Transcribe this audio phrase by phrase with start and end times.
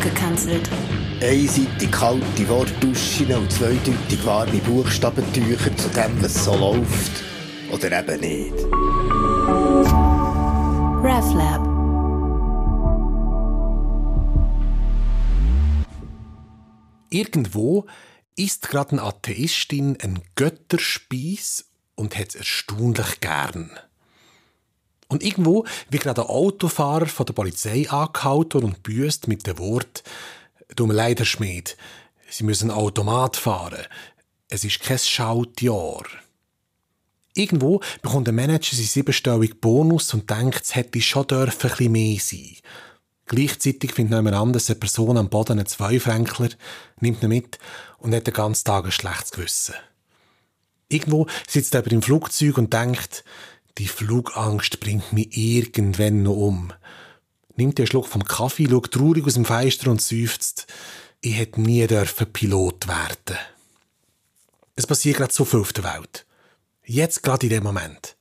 [0.00, 0.68] abgekanzelt.
[1.20, 7.22] Einseitig kalte Wortduschen und zweideutig warme Buchstabentücher zu dem, was so läuft.
[7.70, 8.54] Oder eben nicht.
[11.04, 11.68] RefLab.
[17.10, 17.86] Irgendwo
[18.36, 23.70] isst gerade eine Atheistin ein Götterspieß und hat es erstaunlich gern.
[25.10, 30.04] Und irgendwo wird gerade ein Autofahrer von der Polizei angehalten und büßt mit dem Wort
[30.76, 31.76] «Du mir leid, Herr Schmied,
[32.30, 33.84] Sie müssen Automat fahren.
[34.48, 36.04] Es ist kein Schautjahr.»
[37.34, 42.18] Irgendwo bekommt der Manager seinen siebenstelligen Bonus und denkt, es hätte schon dürfen ein mehr
[42.20, 42.56] sein.
[43.26, 46.50] Gleichzeitig findet jemand anderes eine Person am Boden einen Zweifränkler,
[47.00, 47.58] nimmt ihn mit
[47.98, 49.74] und hat den ganzen Tag ein schlechtes Gewissen.
[50.88, 53.24] Irgendwo sitzt er im Flugzeug und denkt,
[53.80, 56.70] die Flugangst bringt mich irgendwann noch um.
[57.56, 60.66] Nimmt den Schluck vom Kaffee, schaut traurig aus dem Fenster und seufzt,
[61.22, 63.38] ich hätte nie dürfen Pilot werden.
[64.76, 66.26] Es passiert gerade so viel auf der Welt.
[66.84, 68.16] Jetzt gerade in dem Moment.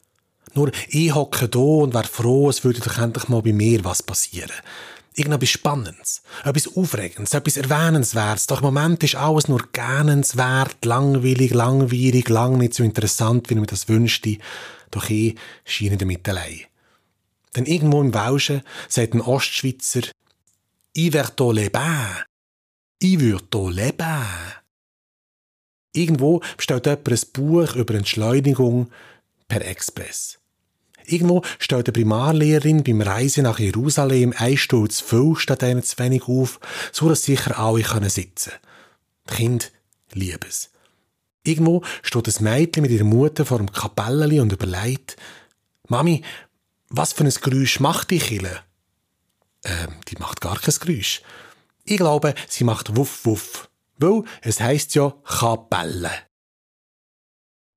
[0.53, 4.01] Nur ich hocke hier und wäre froh, es würde doch endlich mal bei mir was
[4.01, 4.51] passieren.
[5.15, 8.47] Irgendetwas Spannendes, etwas Aufregendes, etwas Erwähnenswertes.
[8.47, 13.59] Doch im Moment ist alles nur gähnenswert, langweilig, langwierig, lang nicht so interessant, wie ich
[13.59, 14.37] mir das wünschte.
[14.91, 15.35] Doch ich
[15.65, 16.61] scheine damit allein.
[17.55, 20.01] Denn irgendwo im Welschen sagt ein Ostschweizer,
[20.93, 22.23] ich werde hier leben.
[22.99, 24.25] Ich würde hier leben.
[25.93, 28.89] Irgendwo bestellt jemand ein Buch über Entschleunigung
[29.47, 30.38] per Express.
[31.11, 35.97] Irgendwo stellt eine Primarlehrerin beim Reisen nach Jerusalem ein Stuhl zu viel statt einem zu
[35.99, 36.59] wenig auf,
[36.91, 38.53] so dass sicher alle können sitzen
[39.29, 39.65] Die Kinder
[40.13, 40.69] lieben es.
[41.43, 45.15] Irgendwo steht ein Mädchen mit ihrer Mutter vor dem Kapelleli und überlegt,
[45.87, 46.23] Mami,
[46.89, 48.61] was für ein Geräusch macht die Kille?
[49.63, 51.21] Ähm, die macht gar kein Geräusch.
[51.83, 53.69] Ich glaube, sie macht Wuff Wuff.
[53.97, 56.11] Weil es heisst ja Kapelle.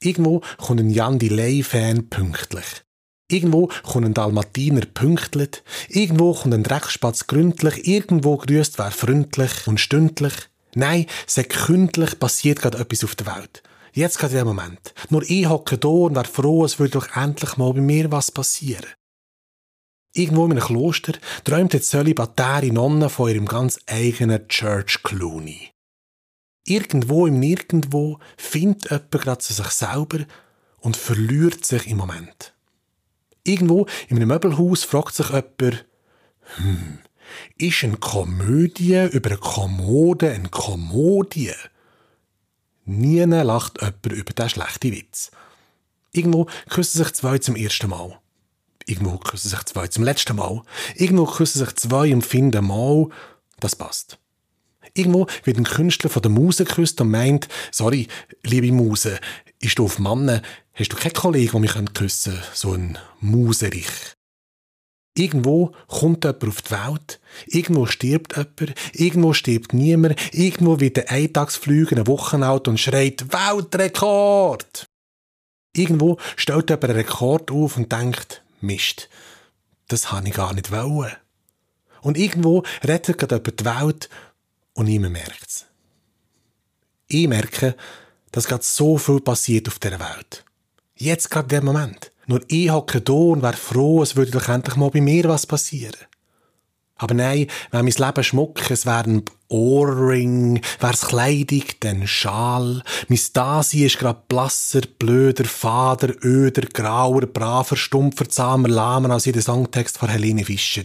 [0.03, 2.85] Irgendwo kommt ein Jan Delay-Fan pünktlich.
[3.33, 5.63] Irgendwo kommt ein Dalmatiner pünktlich.
[5.89, 7.89] Irgendwo kommt ein Dreckspatz gründlich.
[7.89, 10.35] Irgendwo grüßt wer freundlich und stündlich.
[10.75, 13.63] Nein, sekündlich passiert gerade etwas auf der Welt.
[13.95, 14.95] Jetzt gerade dem Moment.
[15.11, 18.31] Nur ich hocke da und wäre froh, es würde doch endlich mal bei mir was
[18.31, 18.87] passieren.
[20.15, 21.15] Irgendwo in einem Kloster
[21.45, 25.71] träumt jetzt zölibatäre Nonne von ihrem ganz eigenen Church Clooney.
[26.67, 30.25] Irgendwo im Nirgendwo findet jemand gerade zu sich selber
[30.79, 32.55] und verliert sich im Moment.
[33.45, 35.85] Irgendwo in einem Möbelhaus fragt sich jemand,
[36.57, 36.99] hm,
[37.59, 41.53] ist eine Komödie über eine Kommode eine Kommodie?
[42.85, 45.31] Nie lacht jemand über diesen schlechten Witz.
[46.13, 48.19] Irgendwo küssen sich zwei zum ersten Mal.
[48.87, 50.63] Irgendwo küssen sich zwei zum letzten Mal.
[50.97, 53.09] Irgendwo küssen sich zwei im finden Mal.
[53.61, 54.19] Das passt.
[54.95, 58.09] Irgendwo wird ein Künstler von der Muse geküsst und meint, sorry,
[58.43, 59.19] liebe Muse,
[59.59, 60.43] ist du auf Mannen,
[60.75, 64.15] hast du keinen Kollegen, der mich küssen kann, so ein Muserich.
[65.15, 71.09] Irgendwo kommt jemand auf die Welt, irgendwo stirbt jemand, irgendwo stirbt niemand, irgendwo wird ein
[71.09, 74.87] Eintagsflüger eine Woche alt und schreit Weltrekord!
[75.75, 79.09] Irgendwo stellt jemand einen Rekord auf und denkt, Mist,
[79.89, 81.13] das habe ich gar nicht wollen.
[82.01, 84.09] Und irgendwo rettet gerade jemand die Welt
[84.75, 85.67] und niemand merkt es.
[87.09, 87.77] Ich merke,
[88.31, 90.45] dass gerade so viel passiert auf dieser Welt.
[90.97, 92.13] Jetzt gerade der Moment.
[92.27, 95.47] Nur ich hocke da und wäre froh, es würde doch endlich mal bei mir was
[95.47, 95.97] passieren.
[96.97, 102.83] Aber nein, wenn mein Leben Schmuck, es wäre ein Ohrring, wär's Kleidung, dann Schal.
[103.09, 109.43] Mein Dasein ist grad blasser, blöder, fader, öder, grauer, braver, stumpfer, zahmer, lahmer als jeder
[109.43, 110.85] Songtext von Helene Fischer.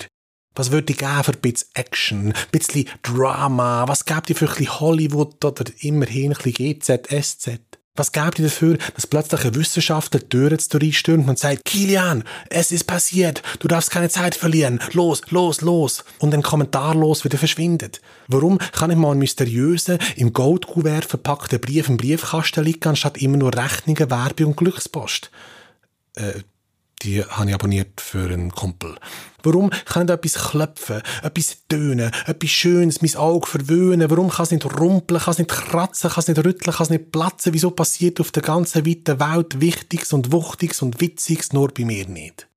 [0.57, 3.87] Was würde ich geben für ein bisschen Action, ein bisschen Drama?
[3.87, 7.59] Was gäbe ich für ein bisschen Hollywood oder immerhin ein bisschen GZ, SZ?
[7.95, 12.23] Was gäbe ihr dafür, dass plötzlich ein Wissenschaftler die Tür zu reinstürmt und sagt, Kilian,
[12.49, 17.37] es ist passiert, du darfst keine Zeit verlieren, los, los, los, und dann kommentarlos wieder
[17.37, 18.01] verschwindet?
[18.27, 23.37] Warum kann ich mal einen mysteriösen, im Goldkuvert verpackten Brief im Briefkasten liegen, anstatt immer
[23.37, 25.29] nur Rechnungen, Werbung und Glückspost?
[26.15, 26.41] Äh,
[27.03, 28.95] die habe ich abonniert für einen Kumpel.
[29.43, 34.09] Warum kann etwas klopfen, etwas tönen, etwas Schönes mein Auge verwöhnen?
[34.09, 36.89] Warum kann es nicht rumpeln, kann es nicht kratzen, kann es nicht rütteln, kann es
[36.89, 37.53] nicht platzen?
[37.53, 42.07] Wieso passiert auf der ganzen weiten Welt Wichtiges und Wuchtiges und Witziges, nur bei mir
[42.07, 42.47] nicht?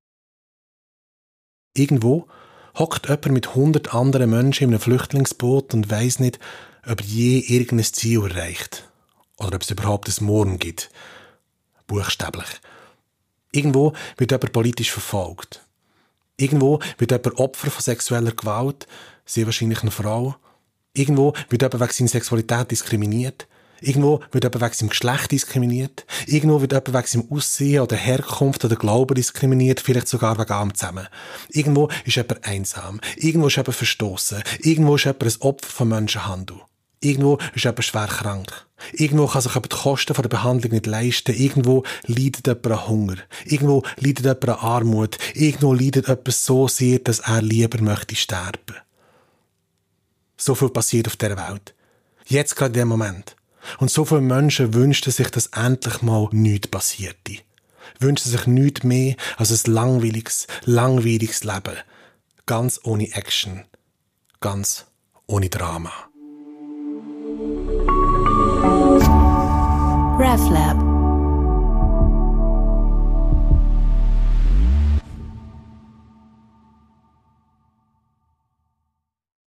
[1.74, 2.26] Irgendwo
[2.78, 6.38] hockt jemand mit hundert anderen Menschen in einem Flüchtlingsboot und weiß nicht,
[6.86, 8.88] ob je irgendein Ziel erreicht.
[9.38, 10.90] Oder ob es überhaupt ein Morgen gibt.
[11.86, 12.60] Buchstäblich.
[13.52, 15.66] Irgendwo wird jemand politisch verfolgt.
[16.36, 18.86] Irgendwo wird jemand Opfer von sexueller Gewalt,
[19.24, 20.36] sehr wahrscheinlich eine Frau,
[20.92, 23.46] Irgendwo wird jemand wegen seiner Sexualität diskriminiert.
[23.80, 26.04] Irgendwo wird jemand wegen seinem Geschlecht diskriminiert.
[26.26, 30.74] Irgendwo wird jemand wegen seinem Aussehen oder Herkunft oder Glauben diskriminiert, vielleicht sogar wegen allem
[30.74, 31.06] zusammen.
[31.48, 33.00] Irgendwo ist jemand einsam.
[33.16, 34.42] Irgendwo ist jemand verstoßen.
[34.58, 36.60] Irgendwo ist jemand ein Opfer von Menschenhandel.
[37.02, 38.66] Irgendwo ist jemand schwer krank.
[38.92, 41.34] Irgendwo kann sich jemand die Kosten der Behandlung nicht leisten.
[41.34, 43.16] Irgendwo leidet jemand an Hunger.
[43.46, 45.18] Irgendwo leidet jemand an Armut.
[45.34, 48.76] Irgendwo leidet jemand so sehr, dass er lieber möchte sterben.
[50.36, 51.74] So viel passiert auf der Welt.
[52.26, 53.34] Jetzt gerade in dem Moment.
[53.78, 57.38] Und so viele Menschen wünschten sich, dass endlich mal nichts passierte.
[57.98, 61.76] Wünschten sich nichts mehr als ein langweiliges, langweiliges Leben.
[62.46, 63.64] Ganz ohne Action.
[64.40, 64.86] Ganz
[65.26, 66.09] ohne Drama.
[70.30, 70.89] RefLab